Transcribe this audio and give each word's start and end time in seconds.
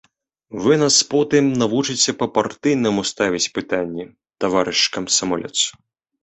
Вы 0.61 0.73
нас 0.83 0.95
потым 1.11 1.51
навучыце 1.61 2.15
па-партыйнаму 2.21 3.01
ставіць 3.11 3.51
пытанні, 3.59 4.07
таварыш 4.45 4.81
камсамолец! 4.97 5.55